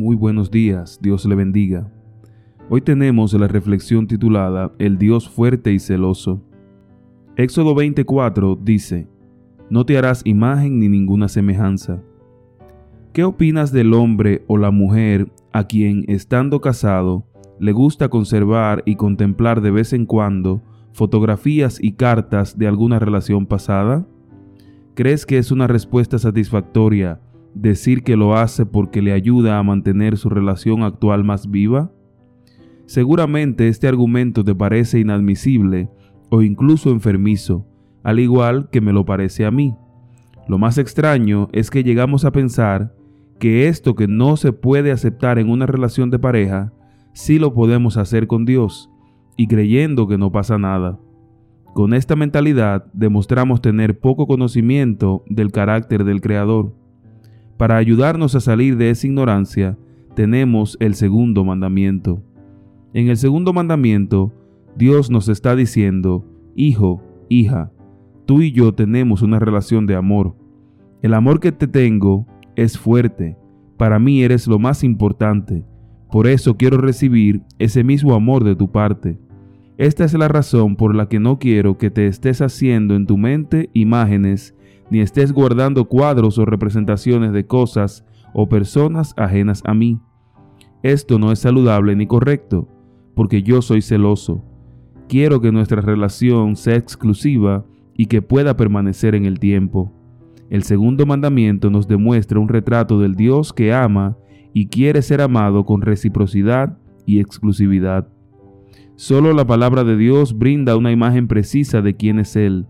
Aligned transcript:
Muy 0.00 0.16
buenos 0.16 0.50
días, 0.50 0.98
Dios 1.02 1.26
le 1.26 1.34
bendiga. 1.34 1.92
Hoy 2.70 2.80
tenemos 2.80 3.34
la 3.34 3.48
reflexión 3.48 4.06
titulada 4.06 4.72
El 4.78 4.96
Dios 4.96 5.28
fuerte 5.28 5.74
y 5.74 5.78
celoso. 5.78 6.40
Éxodo 7.36 7.74
24 7.74 8.56
dice, 8.56 9.08
No 9.68 9.84
te 9.84 9.98
harás 9.98 10.22
imagen 10.24 10.78
ni 10.78 10.88
ninguna 10.88 11.28
semejanza. 11.28 12.02
¿Qué 13.12 13.24
opinas 13.24 13.72
del 13.72 13.92
hombre 13.92 14.42
o 14.46 14.56
la 14.56 14.70
mujer 14.70 15.30
a 15.52 15.64
quien, 15.64 16.06
estando 16.08 16.62
casado, 16.62 17.26
le 17.58 17.72
gusta 17.72 18.08
conservar 18.08 18.82
y 18.86 18.96
contemplar 18.96 19.60
de 19.60 19.70
vez 19.70 19.92
en 19.92 20.06
cuando 20.06 20.62
fotografías 20.94 21.78
y 21.78 21.92
cartas 21.92 22.56
de 22.56 22.66
alguna 22.66 23.00
relación 23.00 23.44
pasada? 23.44 24.06
¿Crees 24.94 25.26
que 25.26 25.36
es 25.36 25.52
una 25.52 25.66
respuesta 25.66 26.18
satisfactoria 26.18 27.20
decir 27.54 28.02
que 28.02 28.16
lo 28.16 28.36
hace 28.36 28.66
porque 28.66 29.02
le 29.02 29.12
ayuda 29.12 29.58
a 29.58 29.62
mantener 29.62 30.16
su 30.16 30.28
relación 30.28 30.82
actual 30.82 31.24
más 31.24 31.50
viva? 31.50 31.92
Seguramente 32.86 33.68
este 33.68 33.88
argumento 33.88 34.44
te 34.44 34.54
parece 34.54 34.98
inadmisible 34.98 35.88
o 36.30 36.42
incluso 36.42 36.90
enfermizo, 36.90 37.66
al 38.02 38.18
igual 38.18 38.68
que 38.70 38.80
me 38.80 38.92
lo 38.92 39.04
parece 39.04 39.46
a 39.46 39.50
mí. 39.50 39.74
Lo 40.48 40.58
más 40.58 40.78
extraño 40.78 41.48
es 41.52 41.70
que 41.70 41.84
llegamos 41.84 42.24
a 42.24 42.32
pensar 42.32 42.94
que 43.38 43.68
esto 43.68 43.94
que 43.94 44.08
no 44.08 44.36
se 44.36 44.52
puede 44.52 44.92
aceptar 44.92 45.38
en 45.38 45.48
una 45.48 45.66
relación 45.66 46.10
de 46.10 46.18
pareja, 46.18 46.72
sí 47.12 47.38
lo 47.38 47.54
podemos 47.54 47.96
hacer 47.96 48.26
con 48.26 48.44
Dios, 48.44 48.90
y 49.36 49.46
creyendo 49.46 50.06
que 50.06 50.18
no 50.18 50.30
pasa 50.32 50.58
nada. 50.58 50.98
Con 51.74 51.94
esta 51.94 52.16
mentalidad 52.16 52.86
demostramos 52.92 53.62
tener 53.62 53.98
poco 54.00 54.26
conocimiento 54.26 55.24
del 55.28 55.52
carácter 55.52 56.04
del 56.04 56.20
Creador. 56.20 56.74
Para 57.60 57.76
ayudarnos 57.76 58.34
a 58.34 58.40
salir 58.40 58.78
de 58.78 58.88
esa 58.88 59.06
ignorancia, 59.06 59.76
tenemos 60.14 60.78
el 60.80 60.94
segundo 60.94 61.44
mandamiento. 61.44 62.24
En 62.94 63.10
el 63.10 63.18
segundo 63.18 63.52
mandamiento, 63.52 64.32
Dios 64.78 65.10
nos 65.10 65.28
está 65.28 65.54
diciendo, 65.54 66.24
Hijo, 66.56 67.02
hija, 67.28 67.70
tú 68.24 68.40
y 68.40 68.52
yo 68.52 68.72
tenemos 68.72 69.20
una 69.20 69.38
relación 69.38 69.84
de 69.84 69.94
amor. 69.94 70.36
El 71.02 71.12
amor 71.12 71.38
que 71.38 71.52
te 71.52 71.66
tengo 71.66 72.26
es 72.56 72.78
fuerte. 72.78 73.36
Para 73.76 73.98
mí 73.98 74.22
eres 74.22 74.46
lo 74.46 74.58
más 74.58 74.82
importante. 74.82 75.62
Por 76.10 76.28
eso 76.28 76.56
quiero 76.56 76.78
recibir 76.78 77.42
ese 77.58 77.84
mismo 77.84 78.14
amor 78.14 78.42
de 78.42 78.56
tu 78.56 78.72
parte. 78.72 79.18
Esta 79.76 80.06
es 80.06 80.14
la 80.14 80.28
razón 80.28 80.76
por 80.76 80.94
la 80.94 81.10
que 81.10 81.20
no 81.20 81.38
quiero 81.38 81.76
que 81.76 81.90
te 81.90 82.06
estés 82.06 82.40
haciendo 82.40 82.96
en 82.96 83.04
tu 83.04 83.18
mente 83.18 83.68
imágenes 83.74 84.56
ni 84.90 85.00
estés 85.00 85.32
guardando 85.32 85.86
cuadros 85.86 86.38
o 86.38 86.44
representaciones 86.44 87.32
de 87.32 87.46
cosas 87.46 88.04
o 88.34 88.48
personas 88.48 89.14
ajenas 89.16 89.62
a 89.64 89.74
mí. 89.74 90.00
Esto 90.82 91.18
no 91.18 91.32
es 91.32 91.38
saludable 91.38 91.94
ni 91.94 92.06
correcto, 92.06 92.68
porque 93.14 93.42
yo 93.42 93.62
soy 93.62 93.82
celoso. 93.82 94.44
Quiero 95.08 95.40
que 95.40 95.52
nuestra 95.52 95.80
relación 95.80 96.56
sea 96.56 96.76
exclusiva 96.76 97.64
y 97.94 98.06
que 98.06 98.22
pueda 98.22 98.56
permanecer 98.56 99.14
en 99.14 99.24
el 99.24 99.38
tiempo. 99.38 99.92
El 100.48 100.62
segundo 100.62 101.06
mandamiento 101.06 101.70
nos 101.70 101.86
demuestra 101.86 102.40
un 102.40 102.48
retrato 102.48 102.98
del 102.98 103.14
Dios 103.14 103.52
que 103.52 103.72
ama 103.72 104.16
y 104.52 104.66
quiere 104.66 105.02
ser 105.02 105.20
amado 105.20 105.64
con 105.64 105.82
reciprocidad 105.82 106.78
y 107.06 107.20
exclusividad. 107.20 108.08
Solo 108.96 109.32
la 109.32 109.46
palabra 109.46 109.84
de 109.84 109.96
Dios 109.96 110.36
brinda 110.36 110.76
una 110.76 110.92
imagen 110.92 111.28
precisa 111.28 111.82
de 111.82 111.94
quién 111.94 112.18
es 112.18 112.36
Él 112.36 112.66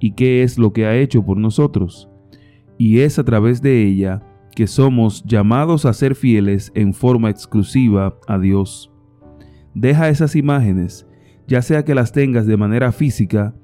y 0.00 0.12
qué 0.12 0.42
es 0.42 0.58
lo 0.58 0.72
que 0.72 0.86
ha 0.86 0.96
hecho 0.96 1.24
por 1.24 1.36
nosotros. 1.36 2.08
Y 2.76 3.00
es 3.00 3.18
a 3.18 3.24
través 3.24 3.60
de 3.62 3.84
ella 3.86 4.22
que 4.54 4.66
somos 4.66 5.24
llamados 5.24 5.84
a 5.84 5.92
ser 5.92 6.14
fieles 6.14 6.72
en 6.74 6.92
forma 6.92 7.30
exclusiva 7.30 8.18
a 8.26 8.38
Dios. 8.38 8.92
Deja 9.74 10.08
esas 10.08 10.34
imágenes, 10.34 11.06
ya 11.46 11.62
sea 11.62 11.84
que 11.84 11.94
las 11.94 12.12
tengas 12.12 12.46
de 12.46 12.56
manera 12.56 12.92
física 12.92 13.54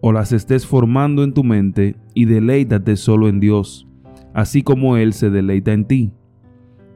o 0.00 0.12
las 0.12 0.32
estés 0.32 0.66
formando 0.66 1.24
en 1.24 1.32
tu 1.32 1.42
mente 1.42 1.96
y 2.14 2.26
deleítate 2.26 2.96
solo 2.96 3.28
en 3.28 3.40
Dios, 3.40 3.88
así 4.34 4.62
como 4.62 4.96
Él 4.96 5.12
se 5.12 5.30
deleita 5.30 5.72
en 5.72 5.86
ti. 5.86 6.12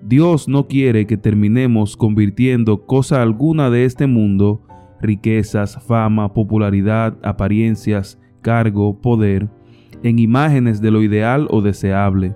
Dios 0.03 0.49
no 0.49 0.66
quiere 0.66 1.06
que 1.06 1.16
terminemos 1.16 1.97
convirtiendo 1.97 2.87
cosa 2.87 3.22
alguna 3.22 3.71
de 3.71 3.84
este 3.84 4.06
mundo, 4.06 4.62
riquezas, 5.00 5.82
fama, 5.87 6.32
popularidad, 6.32 7.19
apariencias, 7.22 8.19
cargo, 8.41 9.01
poder, 9.01 9.49
en 10.03 10.19
imágenes 10.19 10.81
de 10.81 10.91
lo 10.91 11.03
ideal 11.03 11.47
o 11.51 11.62
deseable. 11.62 12.34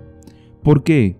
¿Por 0.63 0.83
qué? 0.83 1.17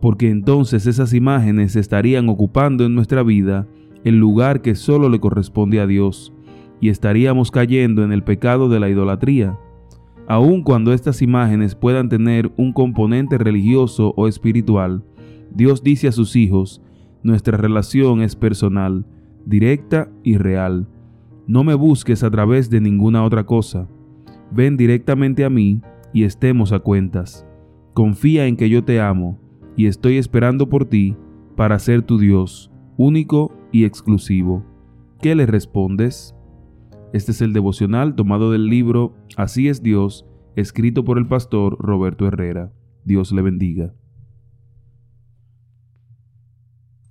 Porque 0.00 0.30
entonces 0.30 0.86
esas 0.86 1.14
imágenes 1.14 1.76
estarían 1.76 2.28
ocupando 2.28 2.84
en 2.84 2.94
nuestra 2.94 3.22
vida 3.22 3.66
el 4.04 4.18
lugar 4.18 4.62
que 4.62 4.74
solo 4.74 5.08
le 5.08 5.20
corresponde 5.20 5.80
a 5.80 5.86
Dios, 5.86 6.32
y 6.80 6.88
estaríamos 6.88 7.52
cayendo 7.52 8.02
en 8.02 8.12
el 8.12 8.24
pecado 8.24 8.68
de 8.68 8.80
la 8.80 8.88
idolatría. 8.88 9.56
Aun 10.26 10.62
cuando 10.62 10.92
estas 10.92 11.22
imágenes 11.22 11.76
puedan 11.76 12.08
tener 12.08 12.50
un 12.56 12.72
componente 12.72 13.38
religioso 13.38 14.12
o 14.16 14.26
espiritual, 14.26 15.04
Dios 15.54 15.84
dice 15.84 16.08
a 16.08 16.12
sus 16.12 16.34
hijos, 16.34 16.82
nuestra 17.22 17.56
relación 17.56 18.22
es 18.22 18.34
personal, 18.34 19.04
directa 19.46 20.08
y 20.24 20.38
real. 20.38 20.88
No 21.46 21.62
me 21.62 21.74
busques 21.74 22.24
a 22.24 22.30
través 22.30 22.70
de 22.70 22.80
ninguna 22.80 23.22
otra 23.22 23.44
cosa 23.44 23.86
ven 24.52 24.76
directamente 24.76 25.44
a 25.44 25.50
mí 25.50 25.80
y 26.12 26.24
estemos 26.24 26.72
a 26.72 26.80
cuentas. 26.80 27.46
Confía 27.94 28.46
en 28.46 28.56
que 28.56 28.68
yo 28.68 28.84
te 28.84 29.00
amo 29.00 29.38
y 29.76 29.86
estoy 29.86 30.18
esperando 30.18 30.68
por 30.68 30.84
ti 30.84 31.16
para 31.56 31.78
ser 31.78 32.02
tu 32.02 32.18
Dios, 32.18 32.70
único 32.96 33.52
y 33.72 33.84
exclusivo. 33.84 34.64
¿Qué 35.20 35.34
le 35.34 35.46
respondes? 35.46 36.34
Este 37.12 37.32
es 37.32 37.42
el 37.42 37.52
devocional 37.52 38.14
tomado 38.14 38.50
del 38.50 38.66
libro 38.66 39.14
Así 39.36 39.68
es 39.68 39.82
Dios, 39.82 40.26
escrito 40.56 41.04
por 41.04 41.18
el 41.18 41.26
pastor 41.26 41.76
Roberto 41.78 42.26
Herrera. 42.26 42.72
Dios 43.04 43.32
le 43.32 43.42
bendiga. 43.42 43.94